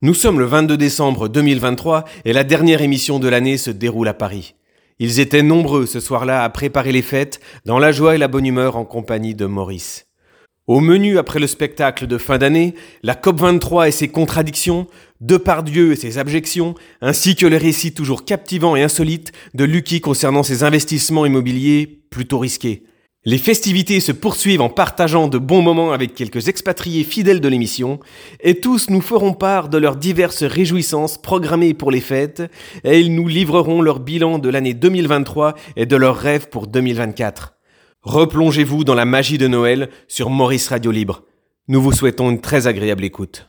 Nous 0.00 0.14
sommes 0.14 0.38
le 0.38 0.44
22 0.44 0.76
décembre 0.76 1.26
2023 1.26 2.04
et 2.24 2.32
la 2.32 2.44
dernière 2.44 2.82
émission 2.82 3.18
de 3.18 3.26
l'année 3.26 3.58
se 3.58 3.72
déroule 3.72 4.06
à 4.06 4.14
Paris. 4.14 4.54
Ils 5.00 5.18
étaient 5.18 5.42
nombreux 5.42 5.86
ce 5.86 5.98
soir-là 5.98 6.44
à 6.44 6.48
préparer 6.50 6.92
les 6.92 7.02
fêtes 7.02 7.40
dans 7.64 7.80
la 7.80 7.90
joie 7.90 8.14
et 8.14 8.18
la 8.18 8.28
bonne 8.28 8.46
humeur 8.46 8.76
en 8.76 8.84
compagnie 8.84 9.34
de 9.34 9.44
Maurice. 9.46 10.06
Au 10.68 10.78
menu 10.78 11.18
après 11.18 11.40
le 11.40 11.48
spectacle 11.48 12.06
de 12.06 12.16
fin 12.16 12.38
d'année, 12.38 12.76
la 13.02 13.16
COP23 13.16 13.88
et 13.88 13.90
ses 13.90 14.06
contradictions, 14.06 14.86
Depardieu 15.20 15.90
et 15.90 15.96
ses 15.96 16.18
abjections, 16.18 16.76
ainsi 17.00 17.34
que 17.34 17.46
le 17.46 17.56
récit 17.56 17.92
toujours 17.92 18.24
captivant 18.24 18.76
et 18.76 18.84
insolite 18.84 19.32
de 19.54 19.64
Lucky 19.64 20.00
concernant 20.00 20.44
ses 20.44 20.62
investissements 20.62 21.26
immobiliers 21.26 22.02
plutôt 22.08 22.38
risqués. 22.38 22.84
Les 23.28 23.36
festivités 23.36 24.00
se 24.00 24.10
poursuivent 24.10 24.62
en 24.62 24.70
partageant 24.70 25.28
de 25.28 25.36
bons 25.36 25.60
moments 25.60 25.92
avec 25.92 26.14
quelques 26.14 26.48
expatriés 26.48 27.04
fidèles 27.04 27.42
de 27.42 27.48
l'émission, 27.48 28.00
et 28.40 28.58
tous 28.58 28.88
nous 28.88 29.02
feront 29.02 29.34
part 29.34 29.68
de 29.68 29.76
leurs 29.76 29.96
diverses 29.96 30.44
réjouissances 30.44 31.18
programmées 31.18 31.74
pour 31.74 31.90
les 31.90 32.00
fêtes, 32.00 32.42
et 32.84 33.00
ils 33.00 33.14
nous 33.14 33.28
livreront 33.28 33.82
leur 33.82 34.00
bilan 34.00 34.38
de 34.38 34.48
l'année 34.48 34.72
2023 34.72 35.56
et 35.76 35.84
de 35.84 35.96
leurs 35.96 36.16
rêves 36.16 36.48
pour 36.48 36.68
2024. 36.68 37.52
Replongez-vous 38.00 38.84
dans 38.84 38.94
la 38.94 39.04
magie 39.04 39.36
de 39.36 39.46
Noël 39.46 39.90
sur 40.06 40.30
Maurice 40.30 40.68
Radio 40.68 40.90
Libre. 40.90 41.24
Nous 41.68 41.82
vous 41.82 41.92
souhaitons 41.92 42.30
une 42.30 42.40
très 42.40 42.66
agréable 42.66 43.04
écoute. 43.04 43.47